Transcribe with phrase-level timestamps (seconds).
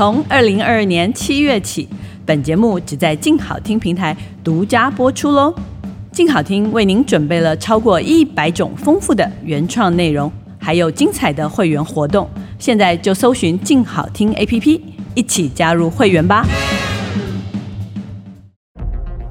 [0.00, 1.86] 从二零二二年七月起，
[2.24, 5.54] 本节目只在静好听平台独家播出喽。
[6.10, 12.26] 静好听为您准备了超过一百种丰富的原创内容，还有精彩的会员活动。
[12.58, 14.80] 现在就搜寻静好听 APP，
[15.14, 16.46] 一起加入会员吧。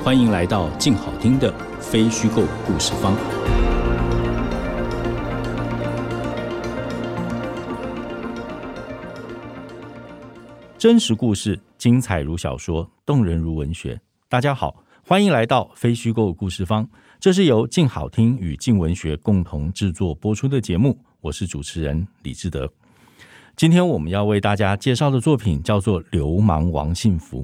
[0.00, 3.14] 欢迎来到静好听的非虚构故事方。
[10.78, 14.00] 真实故事精彩如小说，动人如文学。
[14.28, 16.88] 大家好，欢迎来到非虚构故事方。
[17.18, 20.96] 这是由静好听与静文学共同制作播出的节目。
[21.20, 22.70] 我是主持人李志德。
[23.56, 27.42] 今天我们要为大家介绍的作品叫做《流氓王幸福》。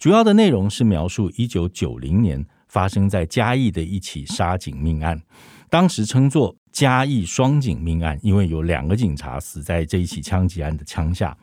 [0.00, 5.20] 主要的内容是描述一九九零年发生在嘉义的一起杀警命案，
[5.68, 11.36] 当时称作嘉义双警命案，因为有两个警察死在这一起枪击案的枪下。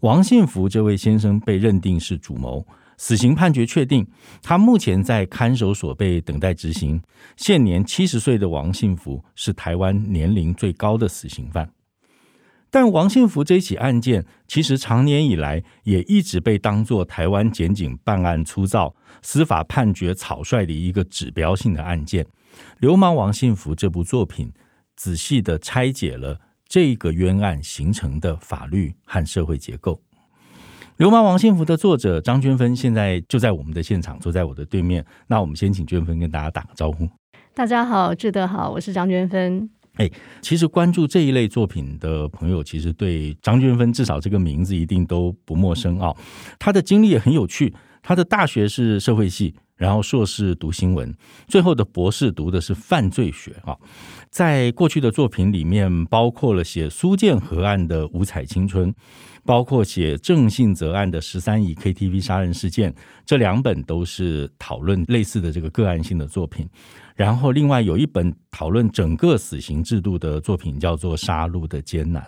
[0.00, 2.62] 王信福这位先生被认定是主谋，
[2.98, 4.06] 死刑判决确定，
[4.42, 7.00] 他目前在看守所被等待执行。
[7.38, 11.66] 现年七十岁的王信福是台湾年龄最高的死刑犯。
[12.74, 22.24] 但王信福这起案件，其实长年以来也一直被当作台湾检警办案粗糙、司法判决草率的一个指标性的案件。
[22.80, 24.52] 《流氓王信福》这部作品，
[24.96, 30.00] 仔细地拆解了这个冤案形成的法律和社会结构。
[30.96, 35.06] 《流氓王信福》的作者张娟芬现在就在我们的现场，坐在我的对面。
[35.28, 37.08] 那我们先请娟芬跟大家打个招呼。
[37.54, 39.70] 大家好，志德好，我是张娟芬。
[39.94, 40.10] 哎，
[40.42, 46.14] 其实关注这一类作品的朋友，其实对张娟芬至少这个名字一定都不陌生啊。
[46.58, 47.72] 他的经历也很有趣，
[48.02, 51.14] 他的大学是社会系，然后硕士读新闻，
[51.46, 53.76] 最后的博士读的是犯罪学啊。
[54.30, 58.92] 在过去的作品里面，包括了写苏建和案的《五彩青春》，
[59.44, 62.92] 包括写郑信泽案的十三姨 KTV 杀人事件，
[63.24, 66.68] 这两本都是讨论类似的这个个案性的作品。
[67.14, 72.22] 然后，另外有一本讨论整个死刑制度的作品，叫做《杀戮的艰难》。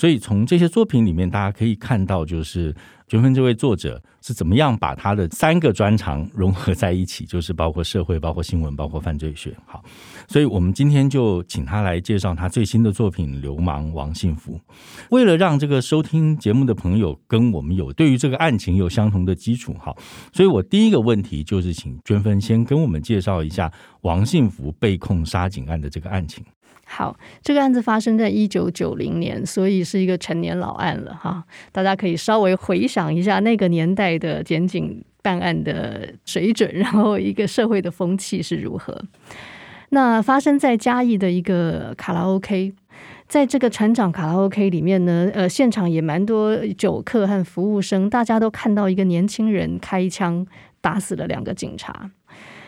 [0.00, 2.74] 所以，从这些作品里面，大家可以看到，就是。
[3.06, 7.26] 娟芬这位作者是怎么样把他的三个专长融合在一起？
[7.26, 9.54] 就是包括社会、包括新闻、包括犯罪学。
[9.66, 9.84] 好，
[10.26, 14.54] 所以我们今天就请他来介绍他最新的作品《流氓王幸福》。
[15.10, 19.94] 为了让这个收听节目的朋友跟我们有对于这个案情有相同的基础，哈，
[20.32, 26.42] 所以我第一个问题就是请娟芬先跟我们介绍一下王幸福被控杀警案的这个案情。
[26.96, 31.42] 好，这个案子发生在一九九零年，所以是一个陈年老案了哈。
[31.72, 38.96] 大家可以稍微回想一下那个年代的检警办案的水准，然后一个社会的风气是如何。
[39.88, 42.72] 那发生在嘉义的一个卡拉 OK，
[43.26, 50.46] 在这个船长卡拉 OK 里面呢，呃，现场也蛮多酒客和服务生，大家都看到一个年轻人开枪
[50.80, 52.12] 打死了两个警察。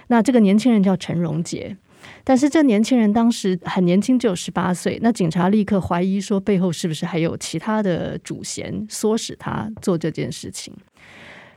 [0.08, 1.76] 那这个年轻人叫陈荣杰。
[2.24, 4.98] 但是这年轻人当时很年轻，只有十八岁。
[5.02, 10.74] 那警察立刻怀疑说，背后是不是还有其他的主嫌，唆使他做这件事情？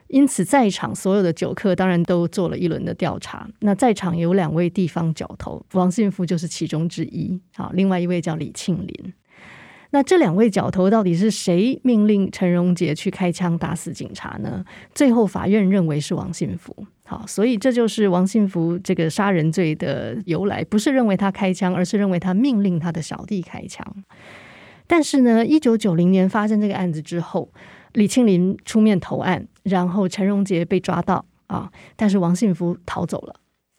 [0.07, 3.47] 因此，在场所有的酒客当然都做了一轮的调查。
[3.59, 7.39] 那在场有两位地方角头，王信福就是其中之一。
[7.53, 9.13] 好，另外一位叫李庆林。
[9.91, 14.63] 那这两位角头到底是谁命令陈荣杰去开枪打死警察呢？
[14.93, 16.75] 最后法院认为是王信福。
[17.03, 23.83] 好，所以这就是王信福这个杀人罪的由来，不是认为他开枪，而是认为他命令他的小弟开枪。
[24.85, 27.51] 但是呢，一九九零年发生这个案子之后，
[27.93, 33.35] 李庆林出面投案，然后陈荣杰被抓到啊，但是王信福逃走了，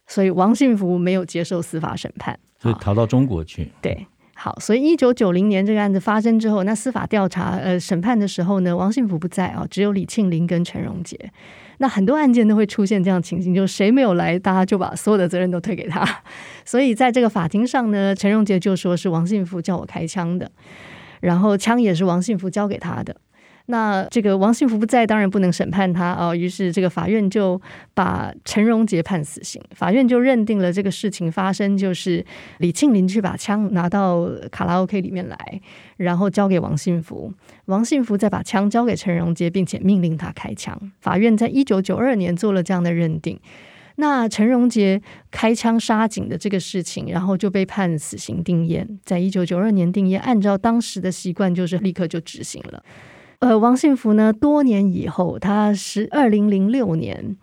[0.08, 3.70] 所以王信福没有接受司法审判，所以逃到中国去。
[3.80, 4.06] 对。
[4.42, 11.14] 好，所以一九九零年这个案子发生之后，那司法调查呃审判的时候呢，王信福不在啊，只有李庆林跟陈荣杰。
[11.76, 16.02] 那很多案件都会出现这样情形，就是谁没有来，大家就把所有的责任都推给他。
[16.64, 20.50] 所以在这个法庭上呢，陈荣杰就说是王信福叫我开枪的，
[21.20, 23.14] 然后枪也是王信福交给他的。
[23.70, 26.34] 那这个王信福不在，当然不能审判他啊、哦。
[26.34, 27.60] 于是这个法院就
[27.94, 29.62] 把陈荣杰判死刑。
[29.74, 32.24] 法院就认定了这个事情发生就是
[32.58, 35.60] 李庆林去把枪拿到卡拉 OK 里面来，
[35.96, 37.32] 然后交给王信福，
[37.66, 40.78] 王信福再把枪交给陈荣杰，并且命令他开枪。
[41.00, 43.38] 法院在一九九二年做了这样的认定。
[43.96, 45.00] 那陈荣杰
[45.30, 50.18] 开枪杀警的这个事情，然后就被判死刑定谳，在一九九二年定谳。
[50.18, 52.82] 按照当时的习惯，就是立刻就执行了。
[53.40, 57.36] 呃，王信福呢，多年以后，他是二零零六年，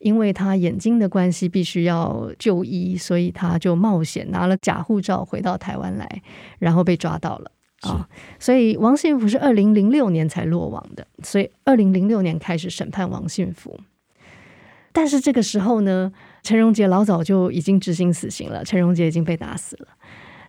[0.00, 6.22] 因为他眼睛的关系必须要就医，所以他就冒险拿了假护照回到台湾来，
[6.58, 7.52] 然后被抓到了
[7.82, 8.08] 啊。
[8.40, 13.78] 所以王信福是二零零六年才落网的，所以二零零六年开始审判王信福。
[14.92, 16.12] 但是这个时候呢，
[16.42, 19.86] 陈荣杰老早就已经执行死刑了，陈荣杰已经被打死了。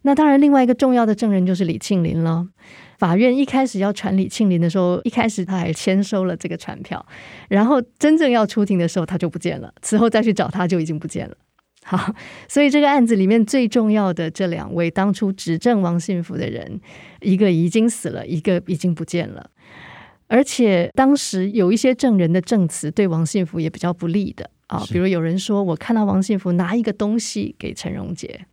[0.02, 2.48] 那当然，另外一个重要的证人就是李庆林了。
[2.98, 7.06] 法院一开始要传李庆林的时候，一开始他还签收了这个传票，
[7.50, 9.74] 然后真正要出庭的时候，他就不见了。
[9.82, 11.36] 此后再去找他，就已经不见了。
[11.84, 12.16] 好，
[12.48, 16.82] 所以这个案子里面最重要的这两位当初指证王信福的人，
[17.22, 19.52] 一个已经死了，一个已经不见了。
[20.28, 28.48] 而且当时有一些证人的证词对王信福也比较不利的啊，比如有人说我看到王信福拿一个东西给陈荣杰。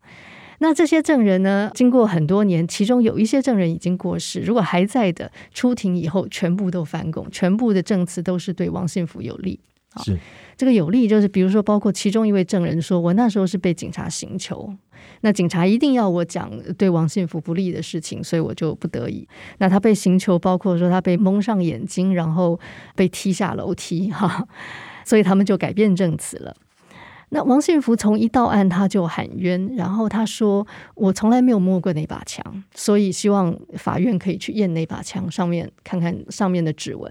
[0.63, 9.59] 那这些证人呢，经过很多年，其中有一些证人已经过世，如果还在的，出庭以后全部都翻供，全部的证词都是对王信福有利。
[10.05, 10.17] 是
[10.57, 14.73] 这个有利，就是比如说，包括其中一位证人说，我那时候是被警察刑求，
[15.23, 16.49] 那警察一定要我讲
[16.79, 19.27] 对王信福不利的事情，所以我就不得已。
[19.59, 22.59] 那他被刑求，包括说他被蒙上眼睛，然后
[22.95, 24.47] 被踢下楼梯，哈，
[25.05, 26.55] 所以他们就改变证词了。
[27.35, 32.45] 那王信福从一到案他就喊冤，然后他说：“我从来没有摸过那把枪，
[32.75, 37.11] 所以希望法院可以去验那把枪上面看看上面的指纹。”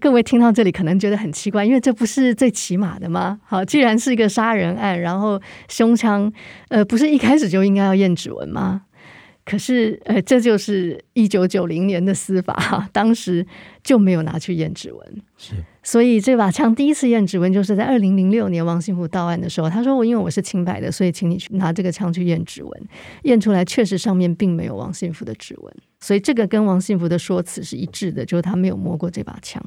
[0.00, 3.40] 各位听到这里可能觉得很奇怪，因为这不是最起码的吗？
[3.44, 6.32] 好，既然是一个杀人案，然后胸腔，
[6.68, 8.82] 呃，不是一开始就应该要验指纹吗？
[9.48, 13.46] 可是，呃，这就是一九九零年的司法哈， 当时
[13.82, 15.22] 就没有拿去验指纹。
[15.36, 22.88] 是，所以这把枪第一次验指纹就是在二零零六年王信福到案的时候，他说：“我因为我是清白的，所以请你去拿这个枪去验指纹。
[23.24, 29.62] ”验出来确实上面并没有王信福的指纹，所以这个跟王信福的说辞是一致的，就是他没有摸过这把枪。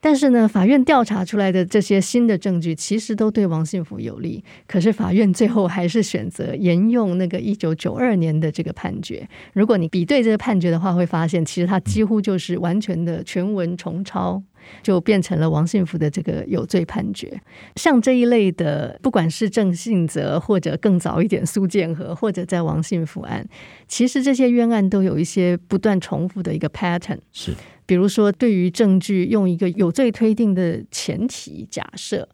[0.00, 4.42] 但是呢，法院调查出来的这些新的证据，其实都对王信福有利。
[4.66, 9.28] 可是法院最后还是选择沿用那个一九九二年的这个判决。
[9.52, 14.42] 如果你比对这个判决的话，会发现其实它几乎就是完全的全文重抄，
[14.82, 17.40] 就变成了王信福的这个有罪判决。
[17.76, 23.46] 像这一类的，不管是郑信泽，或者更早一点苏建和，或者在王信福案，
[23.88, 27.18] 其实这些冤案都有一些不断重复的一个 pattern。
[27.32, 27.52] 是。
[27.86, 32.28] 比如说，对于证据用一个有罪推定的前提假设，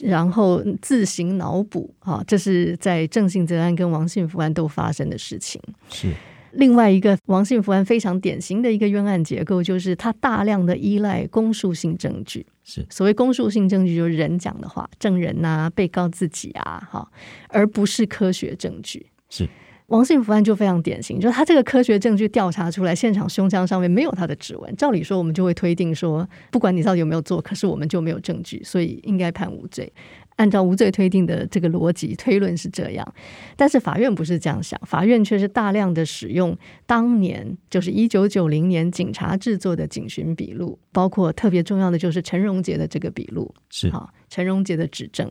[0.00, 5.62] 然后自行脑补啊，这是在郑信泽案跟王信福案都发生的事情。
[5.88, 6.12] 是
[6.52, 12.44] 另外一个王信福案非常典型的一个冤案结构，就是他大量的依赖公诉性证据。
[12.64, 17.06] 是所谓公诉性证据，就是人讲的话，证人呐、啊、被告自己啊，哈，
[17.48, 19.06] 而不是科学证据。
[19.28, 19.48] 是。
[19.88, 24.76] 王信福案就非常典型，就是他这个科学证据调查出来，现场胸腔上面没有他的指纹。
[24.76, 29.90] 照理说，我们就会推定说，不管你到底有没有做，可是我们就没有证据，所以应该判无罪。
[30.36, 33.14] 按照无罪推定的这个逻辑推论是这样，
[33.56, 36.56] 但是法院不是这样想，法院却是大量的使用
[36.86, 45.28] 当年就是一九九零年警察制作的警询笔录，包括特别重要的就是陈荣杰的这个笔录，是啊，陈荣杰的指证。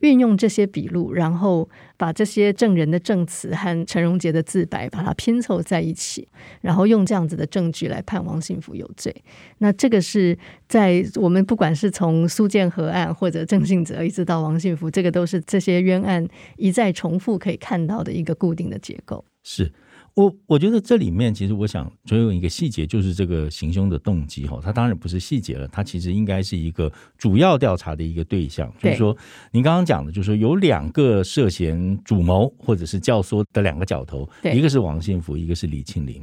[0.00, 6.26] 运用这些笔录，然后把这些证人的证词和陈荣杰的自白，把它拼凑在一起，
[6.60, 9.14] 然后用这样子的证据来判王信福有罪。
[9.58, 10.36] 那这个是
[10.68, 16.26] 在我们不管是从苏建和案或者郑信哲，一直到王信福，这个都是这些冤案
[16.56, 19.24] 一再重复可以看到的一个固定的结构。
[19.42, 19.72] 是。
[20.18, 28.68] 我我觉得这里面其实我想追问一个细节，就是这个行凶的动机哈，它当然不是细节了，它其实应该是一个主要调查的一个对象。
[28.82, 29.16] 就是说，
[29.52, 36.20] 您刚刚讲的，就是说有两个涉嫌主谋或者是教唆的两个角头，一个是王信福，一个是李庆林。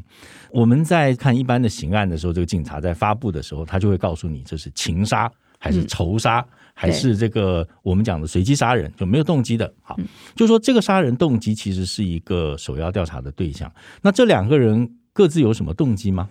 [0.51, 5.31] 我们在看一般的刑案的时候，这个警察在发布的时候，他就会告诉你这是情杀
[5.65, 6.39] 还是仇杀。
[6.39, 9.73] 嗯还是这个我们讲的随机杀人，就没有动机的。
[9.81, 9.95] 好，
[10.35, 13.71] 就说这个杀人动机其实是一个首要调查的对象。
[14.01, 16.27] 那这两个人各自有什么动机吗？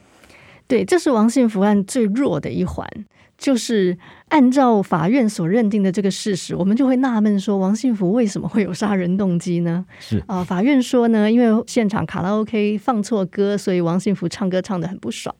[0.68, 2.86] 对，这是王信福案最弱的一环，
[3.38, 3.96] 就是
[4.28, 9.86] 按照法院所认定的这个事实，我们就会纳闷说，王信福为什么会有杀人动机呢？
[9.98, 15.34] 是啊、呃，法院说呢，因为现场卡拉 OK 放错歌，所以王信福唱歌唱得很不爽。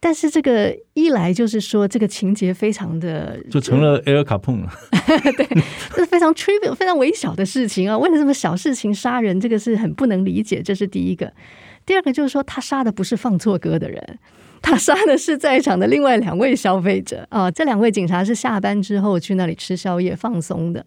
[0.00, 4.72] 但是这个一来就是说，这个情节非常的就成了 Al Capone 了，
[5.36, 5.46] 对，
[5.90, 10.62] 这是非常 trivial、非常微小的事情啊，为了这么小事情杀人，这个是很不能理解。
[10.62, 11.32] 这是第一个。
[11.84, 14.18] 第二个就是说，他杀的不是放错歌的人，
[14.62, 17.50] 他杀的是在场的另外两位消费者啊。
[17.50, 20.84] 这两位警察是下班之后去那里吃宵夜放松的。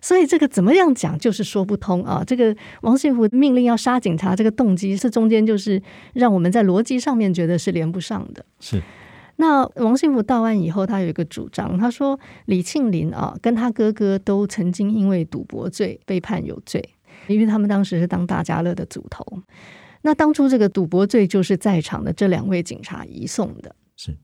[0.00, 2.22] 所以这个怎么样讲就是说不通啊！
[2.26, 5.80] 这个王信福命令要杀警察，这个动机是中间就是
[6.14, 8.44] 让我们在逻辑上面觉得是连不上的。
[8.60, 8.82] 是。
[9.36, 16.82] 那王信福到案以后，他有一个主张，他说李庆林啊跟他哥哥都曾经因为赌博罪被判有罪，
[17.26, 19.24] 因为他们当时是当大家乐的组头。
[20.02, 23.74] 那当初这个赌博罪就是在场的这两位警察移送的。
[23.96, 24.16] 是。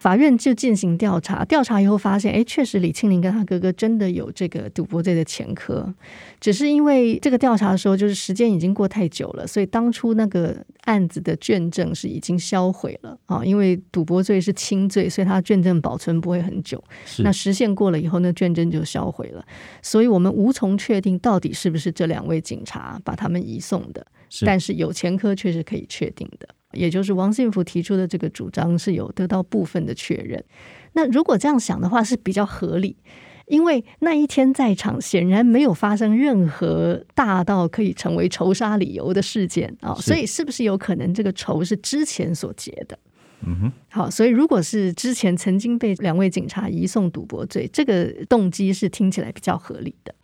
[0.00, 5.94] 法院就进行调查，调查以后发现，哎，确实李庆林跟他哥哥真的有这个赌博罪的前科，
[6.40, 16.82] 只是因为这个调查的时候就是时间已经过太久了，所以当初那个案子的卷证是已经销毁了啊，因为赌博罪是轻罪，所以他卷证保存不会很久。
[17.04, 17.22] 是。
[17.22, 19.44] 那时限过了以后，那卷证就销毁了，
[19.82, 24.46] 所以我们无从确定到底是不是这两位警察把他们移送的，是。
[24.46, 26.48] 但是有前科却是可以确定的。
[26.72, 30.42] 也就是王信福提出的这个主张是有得到部分的确认。
[30.92, 32.96] 那如果这样想的话是比较合理，
[33.46, 42.98] 因为那一天在场显然没有发生任何大到可以成为仇杀理由的事件啊，所以是不是有可能这个仇是之前所结的？
[43.42, 50.14] 嗯哼，好，所以如果是之前曾经被两位警察移送赌博罪，这个动机是听起来比较合理的。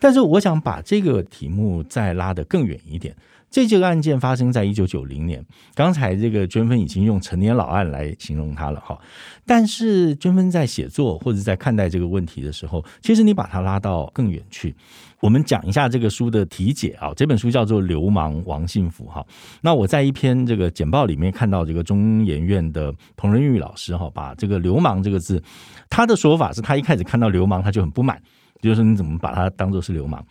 [0.00, 3.14] 但是我想把这个题目再拉得更远一点。
[3.50, 8.98] 这这个案件发生在一九九零年，刚才这个娟芬已经用陈年老案来形容它了哈。
[9.46, 14.74] 但是娟芬在写作或者在看待这个问题的时候，其实你把它拉到更远去。
[15.20, 19.24] 我们讲一下这个书的题解啊，这本书叫做《流氓王信福》哈。
[19.62, 25.42] 那我在一篇这个简报里面看到这个中研院的彭仁玉老师哈，把这个“流氓”这个字，
[25.88, 28.20] 他的说法是他一开始看到“流氓”他就很不满，
[28.60, 30.22] 就是你怎么把它当做是流氓？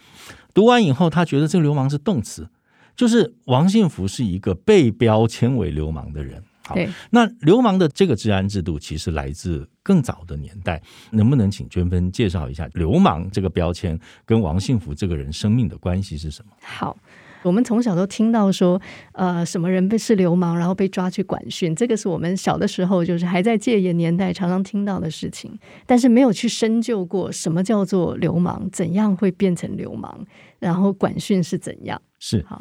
[0.53, 2.47] 读完以后，他觉得这个“流氓”是动词。
[2.95, 6.43] 就是王信福是一个被标签为流氓的人。
[6.67, 6.75] 好，
[7.11, 10.81] 那流氓的这个治安制度其实来自更早的年代。
[11.11, 16.51] 能不能请娟芬介绍一下流氓这个标签跟王信福这个人生命的关系是什么？
[16.63, 16.97] 好，
[17.45, 30.25] 我们从小都听到说，呃，什么人被是流氓，然后被抓去管训，这个是我们小的时候就是还在戒严年代常常听到的事情，但是没有去深究过什么叫做流氓，怎样会变成流氓，
[30.57, 32.01] 然后管训是怎样。
[32.17, 32.59] 是好，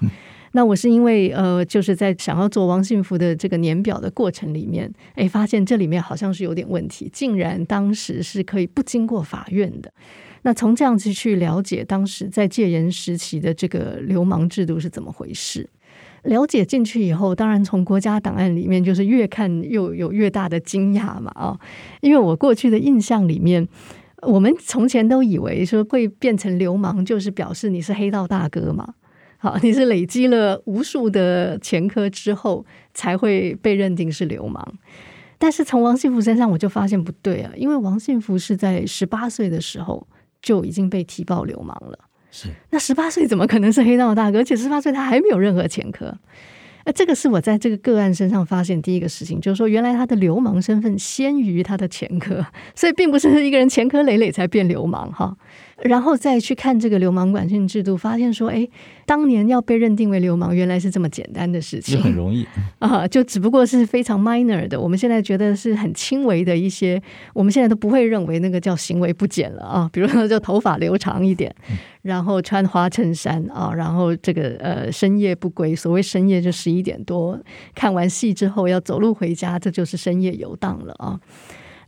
[0.52, 9.90] 那我是因为呃，就是在想要做王信福的这个年表的过程里面，哎，发现这里面好像是有点问题，竟然当时是可以不经过法院的。
[10.46, 15.68] 那从这样子去了解当时在戒严时期的这个流氓制度是怎么回事，
[16.24, 21.58] 了解进去以后，当然从国家档案里面就是越看又有越大的惊讶嘛啊，
[22.02, 23.66] 因为我过去的印象里面，
[24.22, 28.94] 我们从前都以为说会变成流氓，就是表示你是黑道大哥嘛。
[29.38, 34.62] 好， 你是累积了无数的前科之后才会被认定是流氓，
[35.38, 40.06] 但是从王信福身上我就发现不对啊，因为王信福是在十八岁的时候
[40.44, 41.98] 就已经被提报流氓了，
[42.30, 44.40] 是，那十八岁怎么可能是黑道大哥？
[44.40, 46.14] 而且十八岁他还没有任何前科。
[46.84, 55.34] 那这个是我在这个个案身上发现第一个事情，就是说原来他的流氓身份先于他的前科，所以并不是一个人前科累累才变流氓哈。
[55.82, 58.68] 然后再去看这个流氓管训制度，发现说，哎，
[59.04, 62.46] 当年要被认定为流氓，原来是这么简单的事情，就很容易。
[62.78, 67.02] 啊，就只不过是非常 minor 的，我们现在觉得是很轻微的一些，
[67.32, 71.54] 我们现在都不会认为那个叫行为不检了啊， 比如说就头发留长一点，
[72.02, 77.38] 然后穿花衬衫啊，然后这个呃深夜不归，所谓深夜就十一点多
[77.74, 81.18] 看完戏之后要走路回家，这就是深夜游荡了啊。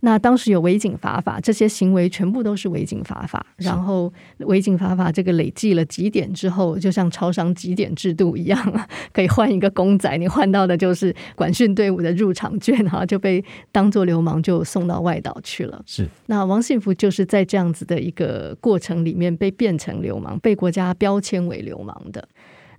[0.06, 3.44] 那当时有违警罚法，这些行为全部都是违警罚法。
[3.56, 15.82] 然后违警罚法这个累计了几点之后，就像超商几点制度一样，可以换一个公仔，你换到的就是管训队伍的入场券，哈，就被当做流氓就送到外岛去了。
[15.84, 16.06] 是。
[16.26, 22.28] 那王信福就是在这样子的一个过程里面被变成流氓，被国家标签为流氓的。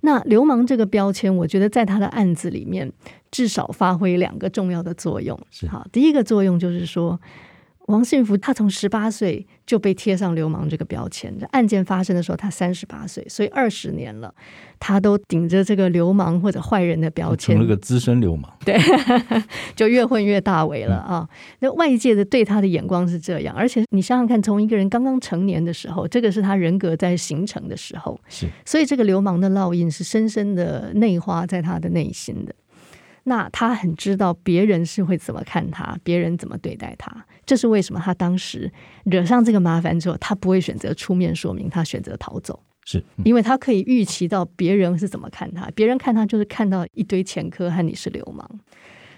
[0.01, 2.91] 那流氓这个标签，我觉得在他的案子里面
[3.31, 5.39] 至少发挥两个重要的作用。
[5.69, 7.19] 好，第一个作用就是说。
[7.87, 11.33] 王信福他从十八岁就被贴上流氓这个标签。
[11.51, 14.33] 案件发生的时候，他三十八岁，所以二十年了，
[14.77, 18.51] 他都顶着这个流氓或者坏人的标签，成了个资深流氓。
[18.65, 18.77] 对，
[19.73, 21.27] 就越混越大为了啊！
[21.59, 32.53] 那外界的对他的眼光是这样，而且你想想看，从一个人刚刚成年的时候，这个是他人格在形成的时候，是，所以这个流氓的烙印是深深的内化在他的内心的。
[33.29, 37.25] 那他很知道别人是会怎么看他，别人怎么对待他。
[37.45, 38.71] 这是为什么他当时
[39.03, 42.63] 惹上这个麻烦之后，他不会选择出面说明，他选择逃走。
[42.85, 48.49] 是、嗯、因为他可以预期到别人是怎么看他，别人看他就是看到一堆前科和你是流氓。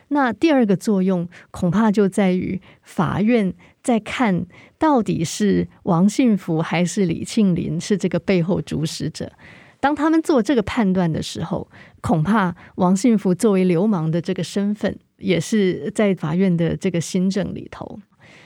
[0.08, 4.48] 那第二个作用恐怕就在于法院在看
[4.80, 9.32] 到底是王信福还是李庆林是这个背后主使者。
[9.80, 11.70] 当他们做这个判断的时候，
[12.02, 18.00] 恐怕王信福作为流氓的这个身份也是在法院的这个新政里头。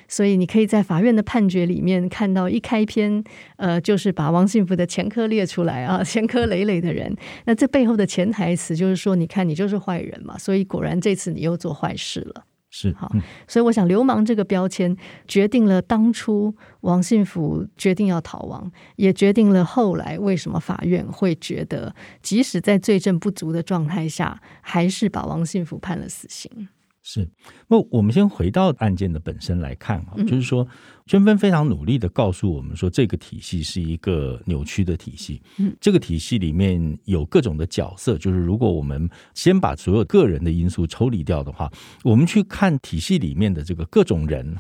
[0.08, 3.24] 所以你可以在法院的判决里面看到一开篇，
[3.56, 7.16] 呃，就是把王信福的前科列出来啊， 前科累累的人。
[7.46, 12.46] 那这背后的潜台词就是说，你看你就是坏人嘛，所以果然这次你又做坏事了。
[12.76, 13.12] 是好，
[13.48, 26.68] 所以我想“流氓”这个标签决定了当初王信福决定要逃亡，也决定了后来为什么法院会觉得，即使在罪证不足的状态下，还是把王信福判了死刑。
[27.04, 27.30] 是，
[27.68, 30.68] 那我们先回到案件的本身来看啊，就是说。
[31.06, 35.42] 娟芬非常努力的告诉我们说，这个体系是一个扭曲的体系。
[35.58, 41.72] 嗯，这个体系里面有各种的角色，就是如果我们先把所有个人的因素抽离掉的话，
[42.04, 44.56] 我们去看体系里面的这个各种人，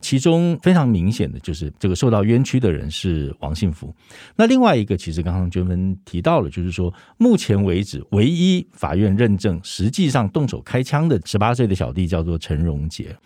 [0.00, 3.94] 其中非常明显的就是这个受到冤屈的人是王幸福。
[4.36, 13.16] 那另外一个，其实刚刚娟芬提到了，就是说目前为止唯一法院认证实际上动手开枪的十八岁的小弟叫做陈荣杰。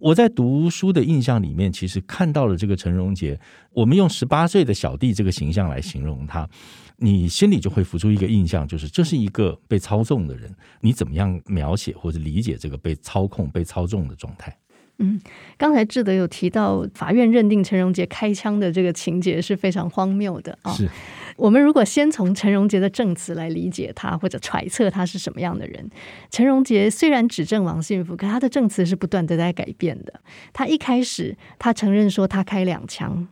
[0.00, 3.38] 我在读书的印象里面，其实看看到了这个陈荣杰。
[3.72, 6.48] 我们用十八岁的小弟这个形象来形容他，
[6.96, 10.52] 你心里就会浮出一个印象，就是这是一个被操纵的人。
[10.80, 14.52] 你怎么样描写或者理解这个被操控、被操纵的状态？
[14.98, 15.20] 嗯，
[15.56, 20.72] 刚才志德有提到，法院认定陈荣杰开枪的这个情节是非常荒谬的啊。
[20.72, 20.88] 是。
[21.36, 25.88] 我们如果先从陈荣杰的证词来理解他，或者揣测他是什么样的人，
[26.30, 30.20] 陈荣杰虽然指证王信福，可他的证词是不断的在改变的。
[30.52, 33.28] 他一开始他承认说他开两枪，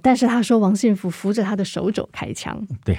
[0.00, 2.66] 但是他说王信福扶着他的手肘开枪。
[2.82, 2.96] 对，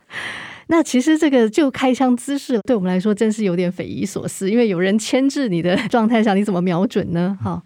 [0.68, 7.38] 那其实这个就开枪姿势对我们来说真是有点匪夷所思，因为有人牵制你的 状态下，你怎么瞄准呢？
[7.42, 7.62] 哈。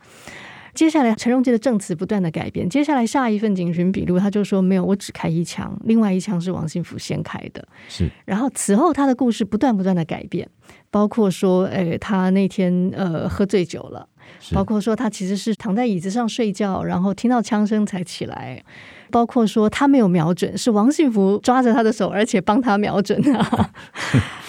[0.75, 2.69] 接下来，陈荣杰的证词不断的改变。
[2.69, 7.67] 接下来，下一份警询笔录，他就说没有，我只开一枪，另外一枪是王信福先开的。
[7.89, 8.09] 是。
[8.25, 10.49] 然后此后，他的故事不断不断的改变，
[10.89, 14.09] 包括说，哎，他那天呃喝醉酒了，
[14.53, 18.63] 包括说他其实是躺在椅子上睡觉，然后听到枪声才起来，
[19.11, 23.71] 包括说他没有瞄准，是王幸福抓着他的手，而且帮他瞄准啊。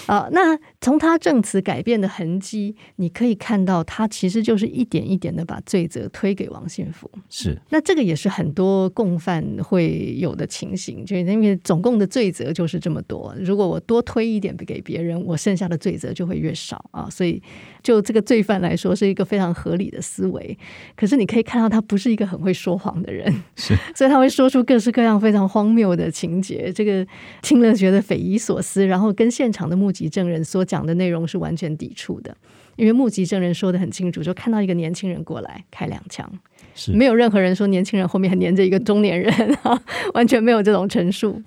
[0.09, 7.07] 啊，那从他证词改变的痕迹，你可以看到，他其实就是一点一点的把罪责推给王信福。
[7.29, 17.07] 是，那这个也是很多共犯会有的情形，就是因为总共的罪责就是这么多，如果我多推一点给别人，我剩下的罪责就会越少啊。
[17.07, 17.39] 所以，
[17.83, 20.57] 就这个罪犯来说，是一个非常合理的思维。
[20.95, 27.05] 可是你可以看到，他不是一个很会说谎的人，是， 所以他会说出各式各样非常荒谬的情节，这个
[27.43, 30.09] 听了觉得匪夷所思，然后跟现场的目击。
[30.09, 32.35] 证人所讲的内容是完全抵触的，
[32.75, 36.31] 因为目击证人说的很清楚，就看到一个年轻人过来开两枪，
[36.73, 39.57] 是没有任何人说年轻人后面还黏着一个中年人，
[40.15, 41.41] 完全没有这种陈述。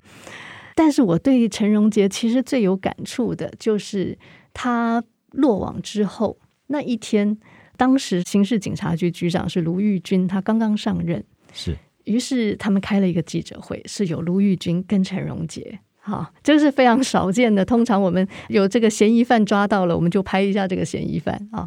[0.75, 4.17] 但是我对陈荣杰其实最有感触的就是
[4.53, 6.37] 他落网之后
[6.67, 7.37] 那一天，
[7.75, 15.79] 当时刑事警察局局长是卢玉军，他刚刚上任，是，于是他们开了一个记者会，是有卢玉军跟陈荣杰。
[16.05, 17.63] 好，这是非常少见的。
[17.63, 21.65] 通常我们有这个嫌疑犯抓到了，我们就拍一下这个嫌疑犯啊。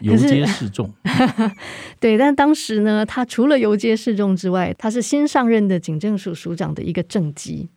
[0.00, 0.92] 游街示众，
[2.00, 2.18] 对。
[2.18, 7.68] 但当时呢，他除了游街示众之外，他是新上任的警政署署长的一个政绩。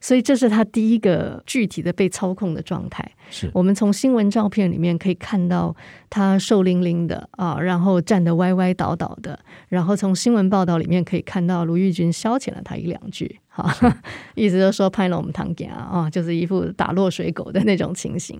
[0.00, 3.10] 所以这是他第一个具体的被操控的状态。
[3.30, 5.74] 是我们从新闻照片里面可以看到
[6.08, 9.38] 他瘦伶伶的啊，然后站得歪歪倒倒的。
[9.68, 14.02] 然后从新闻报道里面可以看到卢玉军消遣了他一两句，哈，
[14.34, 18.38] 意思就是说拍了我们堂家啊，就是一副打落水狗的那种情形。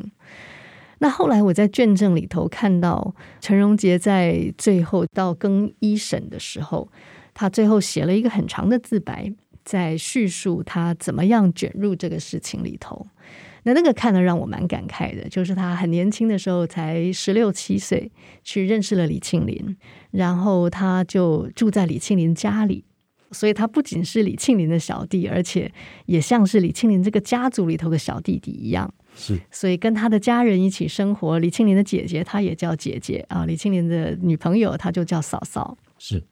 [0.99, 6.91] 那后来我在卷证里头看到陈荣杰在最后到更一审的时候，
[7.35, 9.33] 他最后写了一个很长的自白。
[9.65, 13.07] 在叙述他怎么样卷入这个事情里头，
[13.65, 18.11] 那那个看了让我蛮感慨的，就是他很年轻的时候才十六七岁，
[18.43, 19.77] 去认识了李庆林，
[20.11, 22.83] 然后他就住在李庆林家里，
[23.31, 25.71] 所以他不仅是李庆林的小弟，而且
[26.07, 31.39] 也像是李庆林这个家族里头的小弟弟一样，是，所以跟他的家人一起生活。
[31.39, 36.23] 李庆林的姐姐，她也叫姐姐啊，李庆林的女朋友，她就叫嫂嫂，是。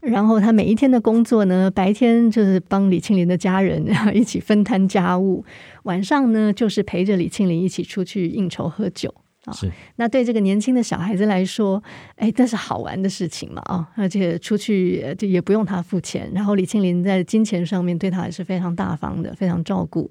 [0.00, 5.42] 然后他每一天的工作呢，白天就是帮李庆林的家人一起分摊家务，
[5.84, 9.52] 晚上呢就是陪着李庆林一起出去应酬喝酒啊。
[9.52, 11.82] 是，那对这个年轻的小孩子来说，
[12.16, 20.10] 哎，这是好玩的事情嘛啊，而且出去就也不用他付钱，然后李庆林在金钱上面对他也是非常大方的，非常照顾。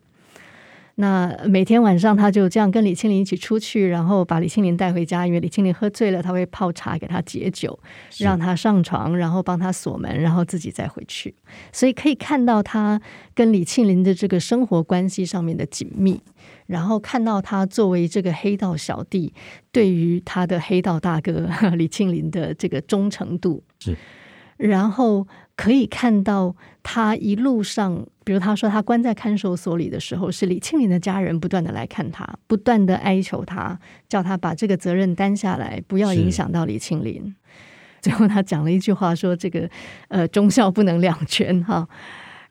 [0.96, 7.78] 那每天晚上他就这样跟李庆林一起出去，然后把李庆林带回家，因为李庆林喝醉了，他会泡茶给他解酒，
[8.20, 11.34] 让他上床，然后帮他锁门，然后自己再回去。
[11.72, 13.02] 所以可以看到他
[13.34, 16.22] 跟李庆林的这个生活关系上面的紧密，
[16.68, 19.34] 然后看到他作为这个黑道小弟
[19.72, 23.98] 对于他的黑道大哥 李庆林的这个忠诚度是，
[24.58, 28.06] 然后可以看到他一路上。
[28.26, 37.36] 比如他说他关在看守所里的时候，是李庆林的家人不断的来看他，不断的哀求他，叫他把这个责任担下来，不要影响到李庆林。
[38.02, 39.70] 最后他讲了一句话，说这个
[40.08, 41.86] 呃忠孝不能两全哈。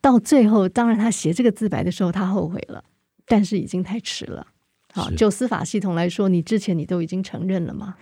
[0.03, 2.85] 到最后，当然他写这个自白的时候，他后悔了，
[3.25, 4.47] 但是已经太迟了。
[4.93, 7.95] 好，就司法系统来说，你之前你都已经承认了嘛，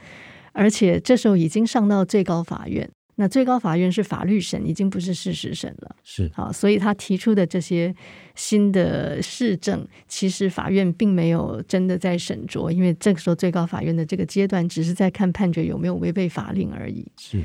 [0.53, 2.91] 而且这时候已经上到最高法院。
[3.21, 5.95] 那最高法院是法律审，已经不是事实审了。
[6.03, 7.95] 是啊，所以他提出的这些
[8.35, 17.07] 新的市政，其实法院并没有真的在审酌，因为这个时候最高法院的这个阶段，只是在看判决有没有违背法令而已。
[17.19, 17.45] 是。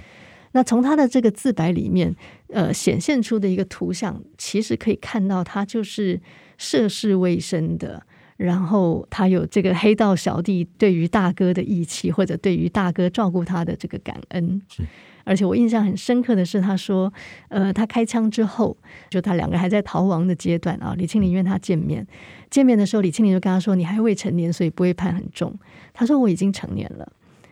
[0.54, 2.16] 那从他的这个自白里面，
[2.48, 6.22] 呃，显现出的一个图像，其实可以看到他就是
[6.58, 8.02] 涉世未深的，
[8.38, 14.62] 然后他有这个黑道小弟对于大哥的义气，或者对于大哥照顾他的这个感恩。
[15.26, 15.30] 是。
[15.30, 17.12] 而且我印象很深刻的是，他说，
[17.50, 18.76] 呃，他开枪之后，
[19.10, 20.94] 就他两个还在逃亡的阶段啊。
[20.98, 22.06] 李庆林约他见面，
[22.50, 25.54] 见面的时候，李庆林就跟他说：“你还未成年，所以不会判很重。”
[25.94, 27.12] 他说：“我已经成年了。”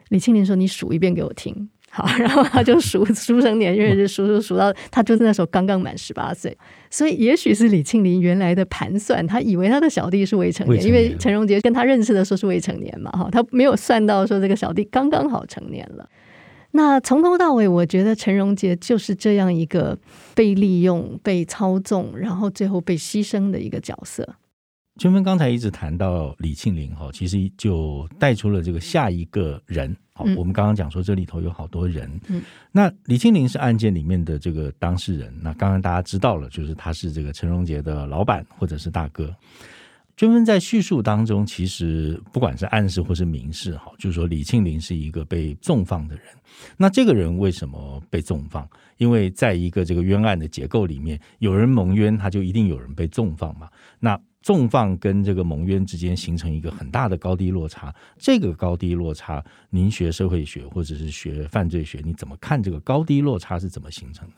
[0.09, 6.57] 李庆林说：“你数一遍给我听。”好， 然后他就数数成年月日，数数数到他就是那时候刚刚满十八岁。
[6.89, 16.09] 所以也许是李庆林原来的盘算，他以为他的小弟是未成年，因为陈荣杰跟他认识的时候是未成年嘛，哈，他没有算到说这个小弟刚刚好成年了。
[16.75, 19.95] 那从头到尾，我觉得陈荣杰就是这样一个
[20.33, 24.27] 被利用、被操纵，然后最后被牺牲的一个角色。
[24.99, 29.95] 春芬刚才一直谈到李庆林哈，其实就带出了这个下一个人。
[30.13, 32.09] 好，我们刚刚讲说这里头有好多人。
[32.27, 35.31] 嗯，那李庆林是案件里面的这个当事人。
[35.41, 39.31] 那刚刚大家知道了，就是他是这个陈荣杰的老板或者是大哥。
[40.15, 46.25] 娟芬在叙述当中，其实不管是暗示或是明示，哈，就是说李庆林是一个被纵放的人。
[46.77, 48.67] 那这个人为什么被纵放？
[48.97, 53.67] 因为在一个这个冤案的结构里面，有人蒙冤，他就一定有人被纵放嘛。
[53.99, 57.93] 那纵放跟这个蒙冤之间形成一个很大的高低落差。
[58.19, 64.35] 这个高低落差，您学社会学或者是学犯罪学，你怎么看这个高低落差是怎么形成的？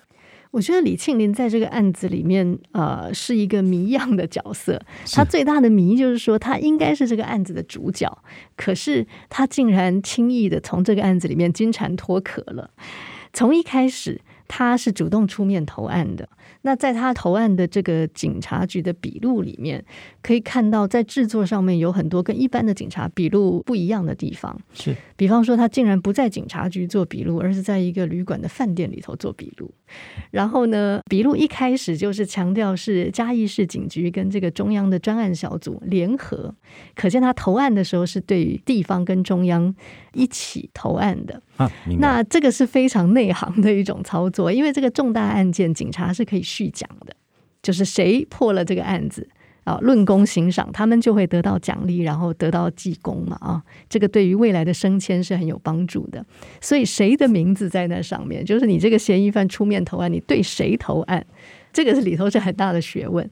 [0.51, 4.81] 我觉得李庆林在这个案子里面，呃，是一个谜样的角色。
[5.13, 8.17] 他最大的谜就是说，他应该是这个案子的主角，
[8.55, 12.71] 可是他竟然轻易的从这个案子里面金蝉脱壳了。
[13.33, 16.27] 从一开始，他是主动出面投案的。
[16.61, 19.83] 那在他投案的这个警察局的笔录里面，
[20.21, 24.59] 可以看到在制作上面有很多跟一般的警察笔录不一样的地方。
[24.73, 29.71] 是，比方说他竟然不在警察局做笔录，而是在一个旅馆的饭店里头做笔录。
[30.31, 36.53] 然后呢，笔录一开始就是强调是嘉义市警局跟这个中央的专案小组联合，
[36.95, 39.73] 可见他投案的时候是对于地方跟中央
[40.13, 41.39] 一起投案的。
[41.57, 47.15] 啊，那这个是非常内行的一种操作，因为这个重大案件，警察是可以续讲的，
[47.61, 49.27] 就是谁破了这个案子
[49.63, 56.23] 啊，论功行赏，他们就会得到奖励，然后得到记功嘛啊，这个对于未来的升迁是很有帮助的。
[56.61, 61.25] 所以谁的名字在那上面，就是你这个嫌疑犯出面投案，你对谁投案，
[61.73, 63.27] 这个是里头是很大的学问。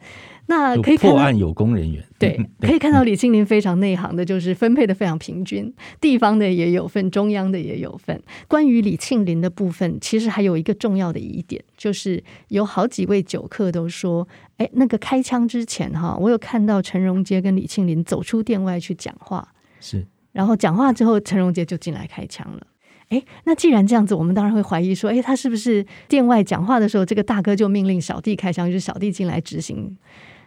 [0.47, 8.21] 那可以破案有功人员，对， 可以看到李庆林非常内行的，就是分配的非常平均，地方的也有份，中央的也有份。
[8.47, 14.27] 关于李庆林的部分，其实还有一个重要的疑点，就是有好几位酒客都说，
[14.58, 19.47] 哎，那个开枪之前哈，我有看到陈荣杰跟李庆林走出店外去讲话，
[19.79, 22.67] 是，然后讲话之后，陈荣杰就进来开枪了。
[23.10, 29.95] 哎，那既然这样子，我们当然会怀疑说，哎，他是不是店外讲话的时候，这个大哥就命令小弟开枪，就是小弟进来执行？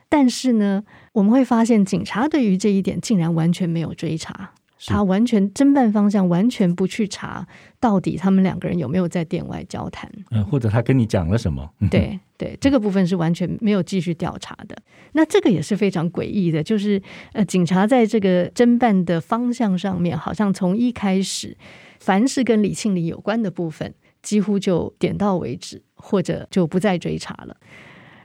[0.08, 4.52] 但是呢，我们会发现警察对于这一点竟然完全没有追查，
[4.86, 7.46] 他完全侦办方向完全不去查
[7.80, 11.68] 到底他们两个人有没有在店外交谈，嗯，或者他跟你讲了什么？
[11.90, 14.76] 对对，这个部分是完全没有继续调查的。
[15.12, 21.56] 那这个也是非常诡异的，就是呃，警察在这个侦办的方向上面，好像从一开始，
[21.98, 27.56] 凡是跟李庆林有关的部分，几乎就点到为止，或者就不再追查了。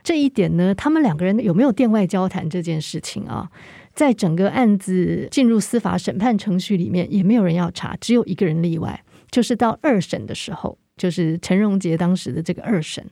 [0.02, 3.50] 这一点呢，他们两个人有没有店外交谈这件事情啊？
[3.94, 13.04] 在整个案子进入司法审判程序里面，也没有人要查，只有一个人例外，就是到二审的时候，就是陈荣杰当时的这个二审，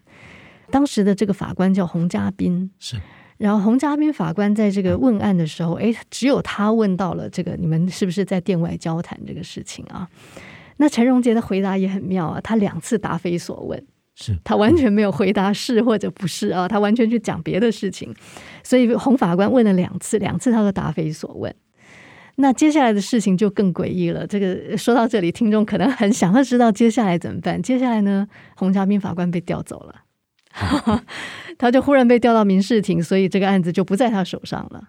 [0.70, 2.96] 当时的这个法官叫洪家斌，是。
[3.36, 10.08] 然后洪家斌法官在这个问案的时候，哎，只有他问到了这个你们是不是在店外交谈这个事情啊？
[10.76, 13.82] 那陈荣杰的回答也很妙啊，他两次答非所问，
[14.14, 18.14] 是他完全没有回答是或者不是啊，他完全去讲别的事情，
[18.62, 21.54] 所以洪法官问了两次，两次他都答非所问。
[22.36, 24.26] 那接下来的事情就更诡异了。
[24.26, 27.60] 这个说到这里，听众可能很想要知道接下来怎么办。
[27.60, 29.94] 接下来呢，洪家斌法官被调走了。
[31.58, 34.84] 他就忽然被调到民事庭，所以这个案子就不在他手上了。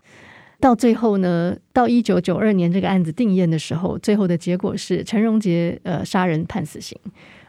[0.60, 6.98] 到最后呢，到一九九二年这个案子定验的时候，最后的结果是陈荣杰呃杀人判死刑，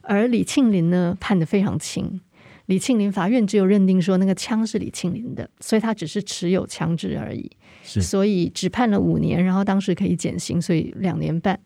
[0.02, 2.20] 而李庆林呢判的非常轻。
[2.66, 7.50] 李庆林法院只有认定说那个枪是李庆林的，所以他只是持有枪支而已，
[7.84, 11.58] 所以只判了五年，然后当时可以减刑，所以两年半。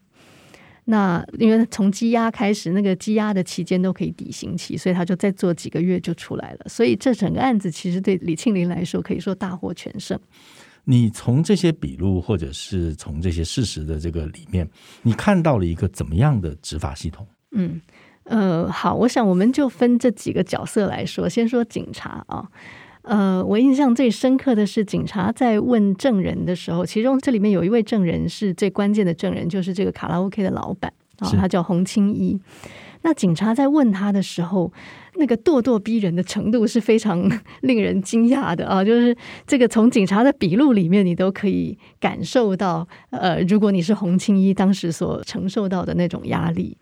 [0.86, 6.60] 那因为从羁押开始，那个羁押的期间都可以抵刑期，所以他就再做几个月就出来了。
[6.68, 10.18] 所以这整个案子其实对李庆林来说可以说大获全胜。
[10.84, 14.68] 你从这些笔录或者是从这些事实的这个里面，
[15.02, 17.26] 你看到了一个怎么样的执法系统？
[17.50, 17.80] 嗯，
[18.26, 22.46] 呃，好，我想我们就分这几个角色来说，先说警察啊。
[23.02, 32.36] 呃，我印象最深刻的是，警察在问证人的时候，其中这里面有一位证人是最关键的证人，就是这个卡拉 OK 的老板啊，他叫洪青一。
[33.02, 34.72] 那警察在问他的时候，
[35.14, 37.30] 那个咄咄逼人的程度是非常
[37.62, 38.82] 令人惊讶的啊！
[38.82, 46.76] 就是这个从警察的笔录里面，你都可以感受到，呃，如果你是洪青一当时所承受到的那种压力。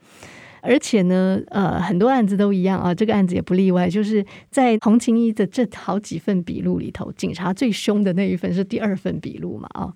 [0.64, 3.88] 而且呢，呃，很多案子都一样啊，这个案子也不例外。
[3.88, 9.92] 就是在洪晴一的这好几份笔录里头，警察最凶的那一份是第二份笔录嘛啊。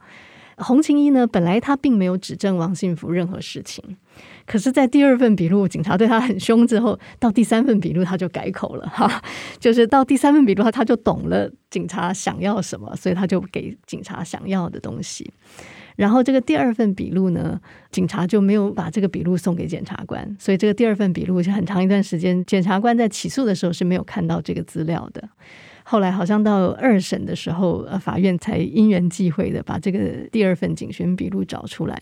[0.59, 3.83] 洪晴一呢，本来他并没有指证王信福任何事情，
[4.45, 9.23] 可是，在第二份笔录，警察对他很凶之后，到第三份笔录他就改口了哈，
[9.61, 15.33] 就是到第三份笔录他就懂了警察想要什么，所以他就给警察想要的东西。
[15.99, 25.29] 然后这个第二份笔录呢，警察就没有把这个笔录送给检察官，所以这个第二份笔录是很长一段时间，检察官在起诉的时候是没有看到这个资料的。
[25.83, 32.01] 后来好像到二审的时候，呃，法院才因缘际会的把这个第二份警讯笔录找出来。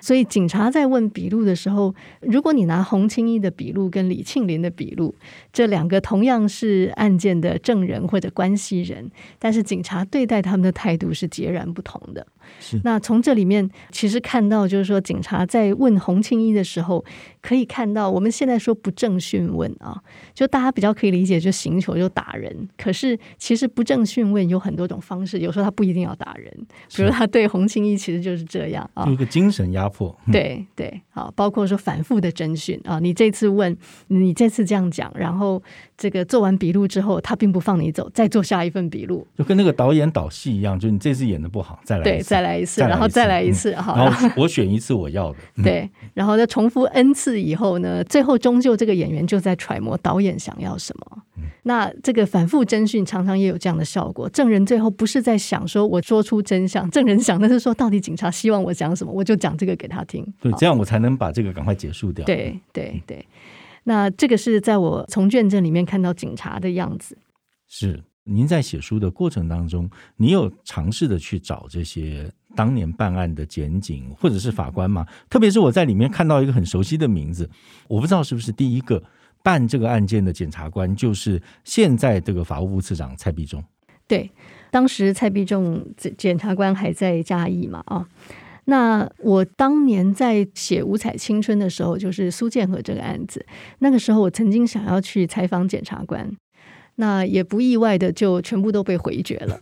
[0.00, 5.14] 所以警察在问笔录的时候，如果你拿洪清一的笔录跟李庆林的笔录，
[5.50, 12.26] 这两个同样是案件的证人或者关系人，但是警察对待他们的态度是截然不同的。
[12.58, 12.80] 是。
[12.82, 17.04] 那从这里面其实看到，就是说警察在问洪清一的时候，
[17.42, 20.02] 可以看到我们现在说不正讯问啊，
[20.34, 22.68] 就大家比较可以理解，就刑求就打人。
[22.76, 26.52] 可是其实不正讯问有很多种方式，有时候他不一定要打人，
[26.96, 29.82] 比如他对洪清一其实就是这样啊，一个精神压。
[29.82, 33.76] 嗯、对对，好，包括说反复的侦讯啊，你这次问，
[34.06, 35.62] 你这次这样讲，然后
[36.02, 51.22] 这个做完笔录之后，他并不放你走，再做下一份笔录，就跟那个导演导戏一样，就你这次演的不好，再来，对，再来一次，然后再来一次，好、嗯，然后 我选一次我要的，对，然后再重复 n 次以后呢，最后终究这个演员就在揣摩导演想要什么。
[51.64, 60.26] 那这个反复侦讯常常也有这样的效果，证人最后不是在想说我说出真相， 证人想的是说到底警察希望我讲什么，我就讲这个给他听。
[60.40, 62.26] 对，这样我才能把这个赶快结束掉。
[62.26, 63.24] 对对对，
[63.84, 67.16] 那这个是在我从卷证里面看到警察的样子。
[67.68, 75.06] 是，您在写书的过程当中，你有尝试的去找这些当年办案的检警或者是法官吗？
[75.28, 77.48] 特别是我在里面看到一个很熟悉的名字，
[77.88, 79.02] 我不知道是不是第一个。
[79.44, 83.60] 办这个案件的检察官就是现在这个法务部次长蔡必忠。
[84.06, 84.30] 对，
[84.70, 85.84] 当时蔡必忠
[86.16, 88.06] 检察官还在嘉义嘛啊。
[88.64, 93.44] 那我当年在写《五彩青春》的时候，就是苏建和这个案子。
[93.78, 96.30] 那个时候我曾经想要去采访检察官，
[96.96, 99.60] 那也不意外的就全部都被回绝了。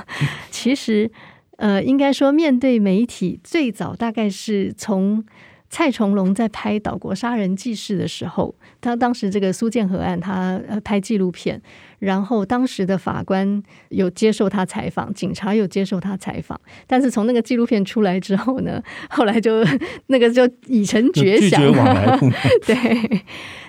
[0.50, 1.10] 其实，
[1.56, 5.24] 呃，应该说面对媒体，最早大概是从。
[5.68, 11.60] 蔡崇隆在拍《岛国杀人记事》的时候，他当时这个苏建和案，他拍纪录片，
[11.98, 19.64] 然后当时的法官有接受他采访，警察有接受他采访，但是从那个纪录片出来之后呢， 后来就
[20.06, 22.18] 那个就已成绝响，拒绝往来。
[22.64, 23.22] 对，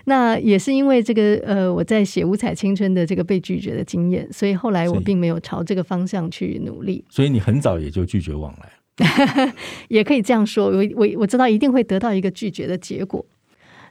[0.06, 7.04] 那也是因为这个呃，我在写《五彩青春》的这个被拒绝的经验，所以后来我并没有朝这个方向去努力。
[7.10, 8.70] 所以你很早也就拒绝往来。
[9.90, 13.26] 也可以这样说，我我我知道一定会得到一个拒绝的结果。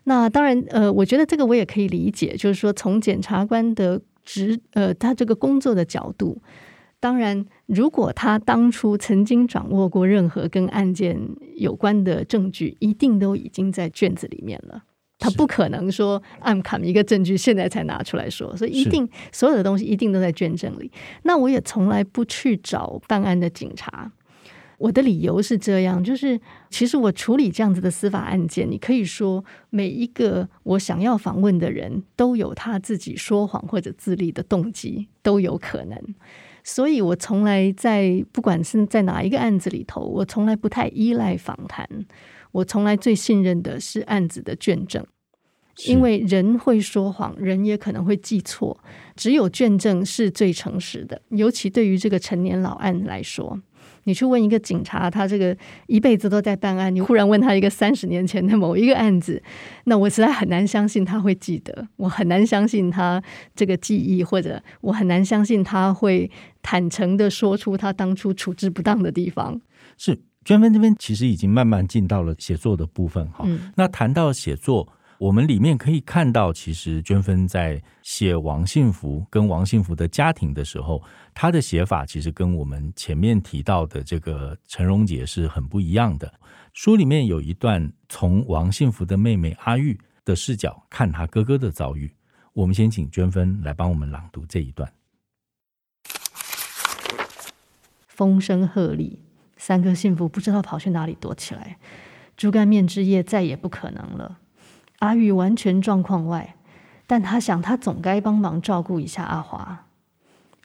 [0.05, 6.41] 那当然，呃，我觉得这个我也可以理解，就是说从检察官的职，呃，他这个工作的角度，
[7.01, 11.19] 当然，如果他当初曾经掌握过任何跟案件
[11.57, 14.85] 有关的证据，一定都已经在卷子里面了。
[15.19, 20.91] 他不可能说暗砍一个证据，现在才拿出来说，所以一定所有的东西一定都在卷证里。
[21.23, 24.13] 那我也从来不去找办案的警察。
[24.79, 35.99] 我的理由是这样，就是其实我处理这样子的司法案件，你可以说每一个我想要访问的人都有他自己说谎或者自立的动机，都有可能。
[36.63, 41.89] 所以我从来在不管是在哪一个案子里头，我从来不太依赖访谈，
[42.53, 45.07] 我从来最信任的是案子的卷证，
[45.87, 48.79] 因为人会说谎，人也可能会记错，
[49.15, 53.59] 只有卷证是最诚实的，尤其对于这个成年老案来说。
[54.07, 59.43] 你去问一个警察，他这个一辈子都在办案，你忽然问他一个三十年前的某一个案子，
[59.85, 63.23] 那我实在很难相信他会记得，我很难相信他
[63.55, 66.31] 这个记忆，或者我很难相信他会
[66.63, 69.61] 坦诚的说出他当初处置不当的地方。
[69.99, 74.89] 是娟芬这边其实已经慢慢进到了写作的部分哈，嗯，那谈到写作。
[75.19, 81.03] 我们里面可以看到，其实娟芬在写王信福跟王信福的家庭的时候，
[81.35, 86.33] 他的写法其实跟我们前面提到的这个陈荣杰是很不一样的。
[86.75, 92.13] 书里面有一段从王信福的妹妹阿玉的视角看他哥哥的遭遇，
[92.53, 94.93] 我们先请娟芬来帮我们朗读这一段。
[98.07, 99.17] 风声鹤唳，
[99.57, 101.79] 三哥信福不知道跑去哪里躲起来，
[102.37, 104.41] 猪肝面之夜再也不可能了。
[105.01, 106.57] 阿玉完全状况外，
[107.07, 109.87] 但他想，他总该帮忙照顾一下阿华。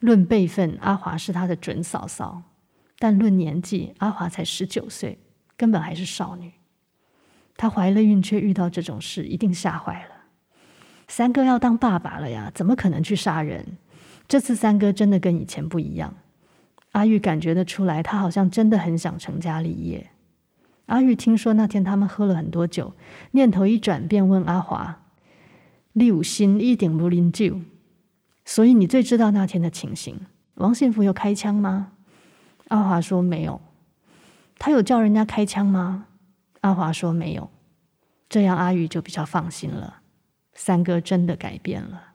[0.00, 2.42] 论辈分，阿华是他的准嫂嫂，
[2.98, 5.18] 但论年纪，阿华才十九岁，
[5.56, 6.52] 根本还是少女。
[7.56, 10.24] 她怀了孕却遇到这种事，一定吓坏了。
[11.06, 13.76] 三哥要当爸爸了呀，怎么可能去杀人？
[14.26, 16.14] 这次三哥真的跟以前不一样。
[16.92, 20.10] 阿玉感觉得出来，他好像真的很想成家立业。
[20.86, 22.92] 阿玉听说那天他们喝了很多酒，
[23.30, 25.02] 念头一转，便问阿华
[25.94, 27.60] ：“你有心一定不饮酒，
[28.44, 30.20] 所以你最知道那天的情形。
[30.54, 31.92] 王信福有开枪吗？”
[32.68, 33.60] 阿华说：“没有。”
[34.58, 36.06] 他有叫人家开枪吗？
[36.60, 37.50] 阿华说：“没有。”
[38.28, 40.00] 这样阿玉就比较放心了。
[40.54, 42.12] 三哥真的改变了。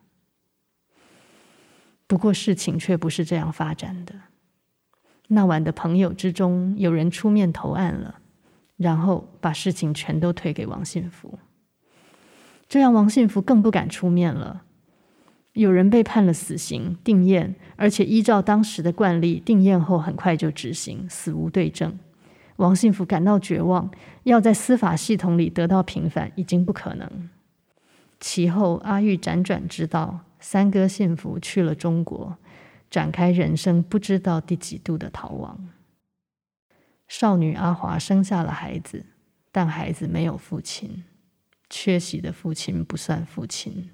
[2.06, 4.14] 不过事情却不是这样发展的。
[5.28, 8.20] 那晚的朋友之中，有人出面投案了。
[8.78, 11.38] 然后把事情全都推给王信福，
[12.70, 14.64] 这样王信福更不敢出面了。
[15.54, 21.98] 有人被判了死刑，定谳，而且依照当时的惯例，定谳后很快就执行，死无对证。
[22.58, 23.90] 王信福感到绝望，
[24.24, 27.30] 要在司法系统里得到平反已经不可能。
[28.20, 32.38] 其后，阿玉辗转知道三哥信福去了中国，
[32.92, 35.70] 展开人生不知道第几度的逃亡。
[37.08, 39.06] 少女阿华生下了孩子，
[39.52, 41.04] 但孩子没有父亲，
[41.70, 43.90] 缺席的父亲不算父亲。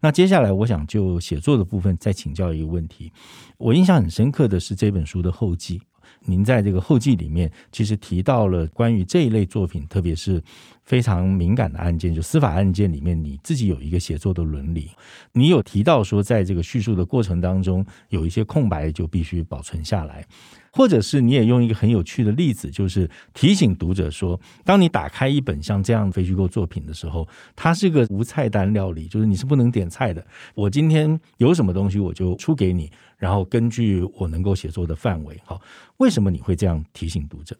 [0.00, 3.12] 那接下来，我想就写作的部分再请教一个问题。
[3.58, 5.80] 我印象很深刻的是这本书的后记，
[6.20, 10.42] 您在这个后记里面其实提到了关于这一类作品，特别是。
[10.84, 14.90] 非常敏感的案件，就司法案件里面，你自己有一个写作的伦理。
[15.30, 20.26] 你有提到说，在这个叙述的过程当中，有一些空白就必须保存下来，
[20.72, 30.26] 或者是你也用一个很有趣的例子，就是提醒读者说，当你打开一本像这样非虚构作品的时候，它是个无菜单料理，就是你是不能点菜的。
[30.54, 35.60] 我今天有什么东西，我就出给你，然后根据我能够写作的范围，好，
[35.98, 37.54] 为什么你会这样提醒读者？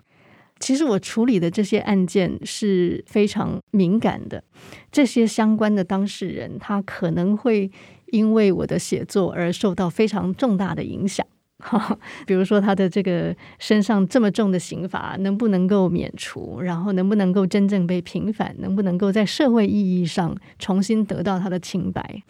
[0.58, 4.42] 其实我处理的这些案件是非常敏感的，
[4.90, 7.70] 这些相关的当事人，他可能会
[8.06, 11.26] 因为我的写作而受到非常重大的影响。
[11.62, 11.96] 哈，
[12.26, 22.22] 比如说他的这个身上这么重的刑罚能不能够免除，然后能不能够真正被平反，能不能够在社会意义上重新得到他的清白，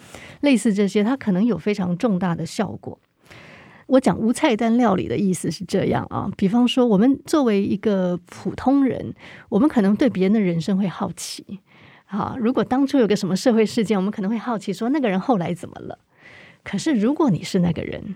[0.42, 2.98] 类似这些，他可能有非常重大的效果。
[3.86, 9.14] 我讲无菜单料理的意思是这样啊，比方说，我们作为一个普通人，
[9.48, 11.60] 我们可能对别人的人生会好奇，
[12.06, 15.98] 啊，如果当初有个什么社会事件，我们可能会好奇说那个人后来怎么了。
[16.64, 18.14] 可是如果你是那个人，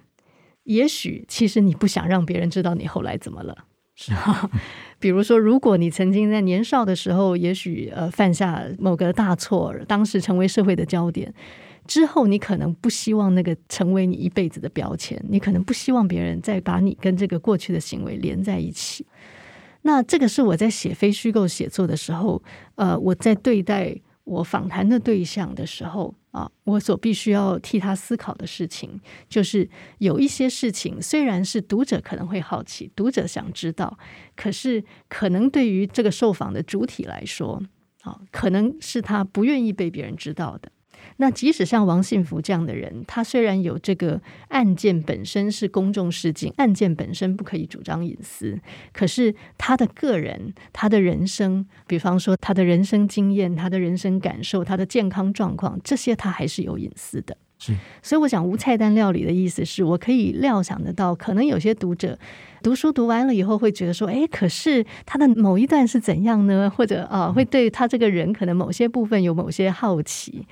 [0.66, 3.56] 也许其实你不想让别人知道你后来怎么了，
[3.96, 4.50] 是吧？
[4.98, 11.32] 比如说，如果你曾经在年少的时候，也许呃犯下某个大错，当时成为社会的焦点。
[11.86, 19.06] 之后，你可能不希望那个成为你一辈子的标签，你可能不希望别人再把你跟这个过去的行为连在一起。
[19.82, 22.42] 那这个是我在写非虚构写作的时候，
[22.74, 23.94] 呃，我在对待
[24.24, 29.66] 我访谈的对象的时候，啊，我所必须要替他思考的事情，就是
[29.98, 33.98] 有一些事情虽然是读者可能会好奇，读者想知道，
[34.36, 37.62] 可是可能对于这个受访的主体来说，
[38.02, 40.70] 啊，可能是他不愿意被别人知道的。
[41.18, 48.58] 那即使像王信福这样的人，他虽然有这个案件本身是公众事件，案件本身不可以主张隐私，
[48.92, 57.36] 可是他的个人、他的人生，比方说他的人生经验、他的人生感受、他的健康状况，这些他还是有隐私的。
[57.58, 62.18] 是，所以我想无菜单料理的意思是我可以料想得到，可能有些读者
[62.62, 66.68] 读书读完了以后会觉得说，哎，可是他的某一段是怎样呢？
[66.68, 70.46] 或者啊，会对他这个人可能某些部分有某些好奇。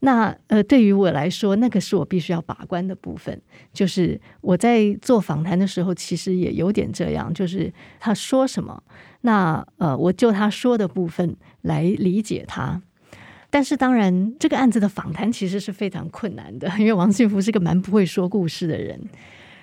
[0.00, 3.40] 那呃，对于我来说，那个是我必须要把关的部分。
[3.72, 8.82] 就是我在做访谈的时候，其实也有点这样，就是他说什么，
[9.22, 12.80] 那呃，我就他说的部分来理解他。
[13.48, 19.00] 但是当然，这个案子的访谈其实是非常困难的，因为王信福是个蛮不会说故事的人。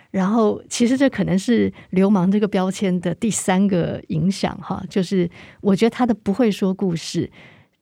[0.10, 5.30] 然后，其实这可能是流氓这个标签的第三个影响哈，就是
[5.62, 7.32] 我觉得他的不会说故事，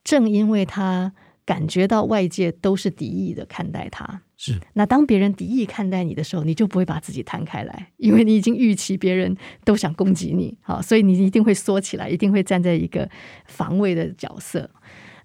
[0.04, 1.12] 正因为他。
[1.44, 4.60] 感觉到外界都是敌意的看待他，是。
[4.74, 13.08] 那当别人敌意看待你的时候，你就不会把自己摊开来，因为你已经预期别人都想攻击你，好，所以你一定会缩起来，一定会站在一个
[13.46, 14.70] 防卫的角色。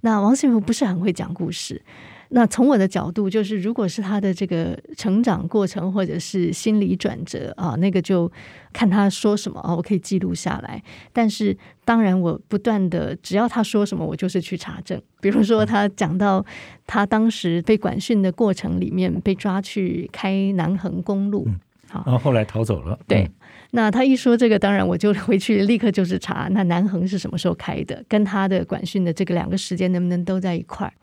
[0.02, 1.84] 那王信福不是很会讲故事。
[2.30, 8.32] 那从我的角度，就是如果是他的这个成长过程，或者是心理转折啊，那个就
[8.74, 10.84] 看他说什么啊，我可以记录下来。
[11.14, 15.02] 但是当然，我不断的，只要他说什么，我就是去查证。
[15.22, 16.46] 比如说，他讲到
[16.86, 21.48] 他当时被管训的过程里面，被抓去开南横公路，
[21.90, 23.00] 好，然后后来逃走了。
[23.08, 23.30] 对，
[23.72, 30.94] 那他一说这个，当然我就 回去立刻就是查，那南横是什么时候开的，跟他的管训的这个两个时间能不能都在一块儿。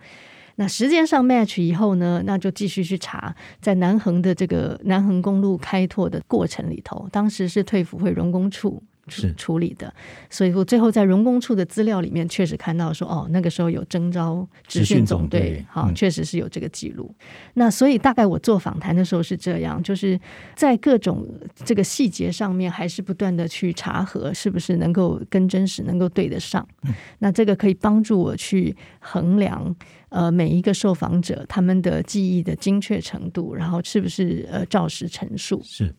[0.56, 8.82] 那时间上 match 以后呢，那就继续去查，在南横的这个南横公路开拓的过程里头，当时是退辅会荣工处。
[9.08, 9.92] 是处理的，
[10.30, 17.14] 所以我最后在荣工处的资料里面确实看到说，哦，那个时候有征召职训总队，好，确实是有这个记录。
[17.18, 20.18] 嗯、那所以大概我做访谈的时候是这样，就是
[20.54, 21.26] 在各种
[21.64, 26.66] 这个细节上面，还是不断的去查核，是不是能够跟真实能够对得上。
[26.84, 29.74] 嗯、那这个可以帮助我去衡量，
[30.08, 35.60] 呃，每一个受访者他们的记忆的精确程度，然后是不是呃照实陈述。
[35.62, 35.94] 是。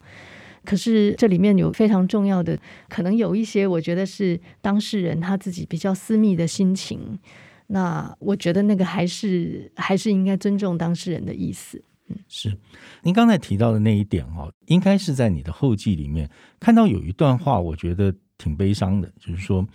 [0.66, 2.60] 可是这里面有非常重要的，
[2.90, 7.20] 可能有一些我觉得是当事人他自己比较私密的心情。
[7.68, 11.82] 那我觉得那个还是还是应该尊重当事人的意思。
[12.10, 12.56] 嗯，是。
[13.02, 19.66] 您刚才提到的那一点哦，应该是在你的后记里面看到有一段话，我觉得挺悲伤的，就是说，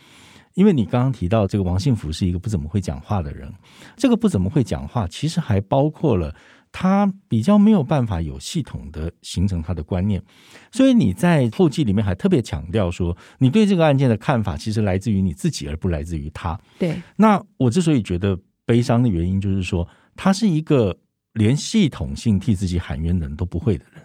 [0.55, 3.53] 因为你刚刚提到这个王信福是一个不怎么会讲话的人，
[3.97, 6.35] 这个不怎么会讲话，其实还包括了。
[6.73, 10.23] 他比较没有办法有系统的形成他的观念，
[10.71, 16.59] 所以你在后记里面还特别强调说，你对这个案件的看法其实来自于你自己，而不来自于他。
[16.79, 17.01] 对。
[17.17, 20.97] 那我之所以觉得悲伤的原因，就是说他是一个
[21.33, 24.03] 连系统性替自己喊冤的人都不会的人，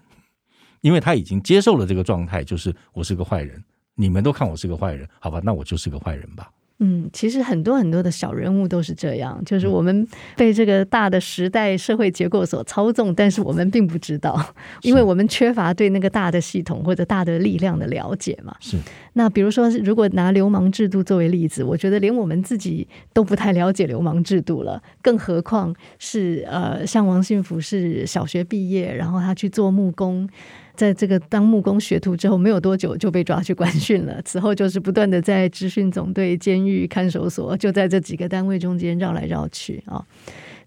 [0.82, 3.63] 因为他已经接受了这个状态，就是我是个坏人，
[3.93, 6.51] 你们都看我是个坏人，好吧，那我就是个坏人吧。
[6.80, 10.06] 嗯，其实很多很多的小人物都是这样，就是我们
[10.36, 18.54] 被这个大的时代社会结构所操纵，但是我们并不知道，因为我们缺乏对那个大的系统或者大的力量的了解嘛。
[18.60, 18.78] 是。
[19.14, 30.28] 那比如说，如果拿流氓制度作为例子，我觉得连我们自己都不太了解流氓制度了，更何况是呃，像王信福是小学毕业，然后他去做木工。
[30.76, 34.22] 在这个当木工学徒之后，没有多久就被抓去管训了。
[34.26, 40.06] 此后就是不断的在执训总队、监狱、看守所，就在这几个单位中间绕来绕去啊。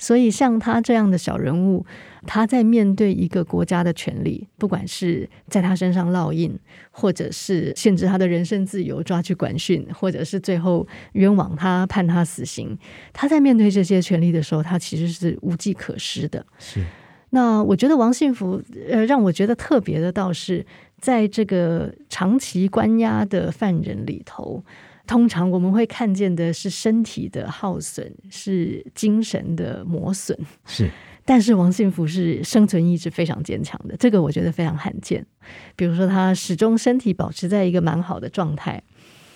[0.01, 1.85] 所以像他这样的小人物，
[2.25, 6.57] 他在面对一个国家的权力，不管是在他身上烙印，
[6.93, 12.79] 或者是限制他的人身自由、抓去管训，或者是最后冤枉他、判他死刑，
[13.13, 16.47] 他在面对这些权力的时候，他其实是无计可施的。
[16.61, 16.85] 是。
[17.31, 20.64] 那我觉得王信福，呃，让我觉得特别的，倒是
[20.99, 24.64] 在这个长期关押的犯人里头，
[25.07, 30.91] 通常我们会看见的是身体的耗损，是精神的磨损，是。
[31.24, 35.26] 但是王信福是生存意志非常坚强的，这个我觉得非常罕见。
[35.76, 38.83] 比如说，他始终身体保持在一个蛮好的状态。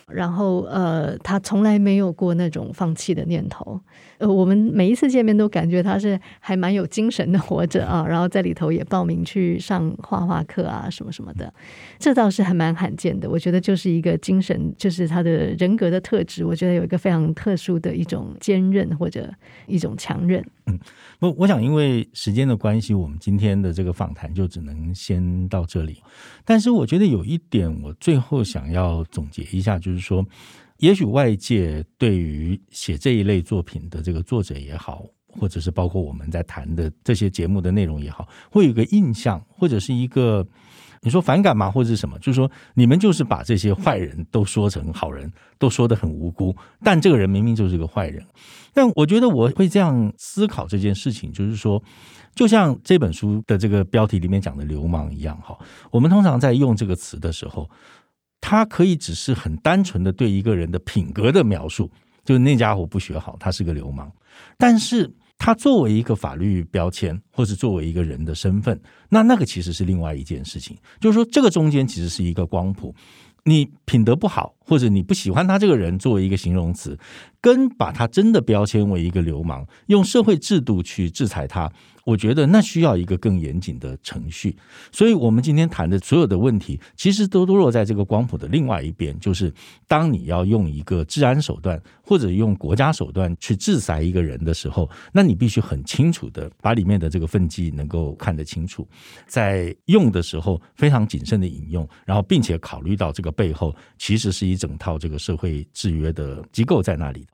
[0.09, 3.80] 然后呃，他从来没有过那种放弃的念头。
[4.23, 11.53] 呃，我们每一次见面都感觉他是还蛮有精神的活着啊，然后在里头也报名去上画画课啊，什么什么的，
[11.99, 13.29] 这倒是还蛮罕见的。
[13.29, 19.29] 我觉得就是一个精神，就是他的人格的特质，我觉得有一个非常特殊的一种坚韧或者
[19.66, 20.41] 一种强韧。
[20.66, 20.79] 嗯，
[21.18, 26.01] 我我想因为时间的关系，我们今天的这个访谈就只能先到这里。
[26.45, 30.25] 但是我觉得有一点，我最后想要总结一下，就是说。
[30.83, 40.45] 也许外界对于写这一类作品的这个作者也好，或者是包括我们在谈的这些节目的内容也好，会有个印象，或者是一个
[41.01, 41.70] 你说反感吗？
[41.70, 42.18] 或者是什么？
[42.18, 46.53] 就是说你们就是把这些坏人都说成好人，都说得很无辜，
[46.83, 48.20] 但这个人明明就是个坏人。
[48.74, 51.80] 但我觉得我会这样思考这件事情，就是说，
[52.35, 55.57] 就像这本书的这个标题里面讲的“流氓”一样，哈，
[55.93, 57.70] 我们通常在用这个词的时候。
[58.43, 61.90] 他可以只是很单纯的对一个人的品格的描述，
[62.24, 64.12] 就是那家伙不学好，他是个流氓。
[64.59, 68.78] 但是他作为一个法律标签，或是作为一个人的身份，
[69.09, 70.76] 那那个其实是另外一件事情。
[71.01, 72.95] 就是说，这个中间其实是一个光谱。
[73.45, 76.97] 你品德不好，或者你不喜欢他这个人作为一个形容词，
[77.40, 81.68] 跟把他真的标签为一个流氓，用社会制度去制裁他。
[82.05, 84.57] 我觉得那需要一个更严谨的程序，
[84.90, 89.53] 所以我们今天谈的所有的问题，其实都都落在这个光谱的另外一边，就是
[89.86, 98.86] 当你要用一个治安手段或者用国家手段去制裁一个人的时候，那你必须很清楚的把里面的这个分际能够看得清楚，
[99.26, 107.26] 在用的时候非常谨慎的引用，然后并且考虑到这个背后其实是一整套这个社会制约的机构在那里，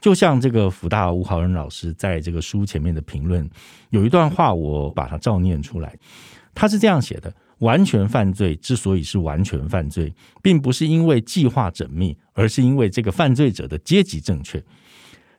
[0.00, 3.48] 就像这个辅大吴豪仁老师在这个书前面的评论。
[3.90, 5.92] 有一段话，我把它照念出来。
[6.54, 14.62] 他是这样写的：完全犯罪之所以是完全犯罪，并不是因为计划缜密，而是因为这个犯罪者的阶级正确。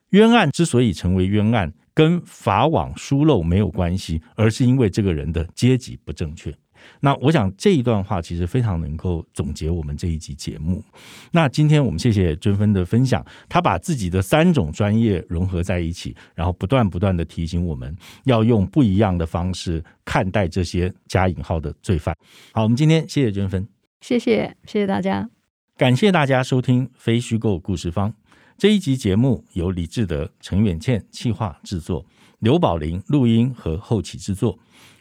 [0.09, 6.53] 冤案之所以成为冤案，跟法网疏漏没有关系，而是因为这个人的阶级不正确。
[6.99, 10.83] 那我想这一段话其实非常能够总结我们这一集节目。
[11.31, 22.15] 那今天我们谢谢娟芬的分享，她把自己的三种专业融合在一起，然后不断不断的提醒我们要用不一样的方式看待这些加引号的罪犯。
[22.53, 23.67] 好，我们今天谢谢娟芬，
[24.01, 25.29] 谢谢谢谢大家，
[25.77, 28.13] 感谢大家收听非虚构故事方
[28.57, 32.05] 这一集节目，由李志德、陈远倩企划制作，
[32.39, 34.57] 刘宝林录音和后期制作。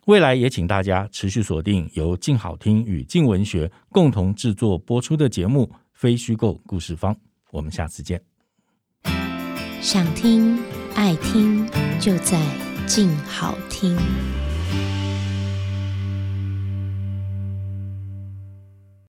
[0.06, 7.14] 未来也请大家持续锁定由静好听与静文学共同制作播出的节目《非虚构故事方》，
[7.50, 8.20] 我们下次见。
[9.80, 10.58] 想听
[10.94, 11.66] 爱听，
[11.98, 12.38] 就在
[12.86, 13.96] 静好听。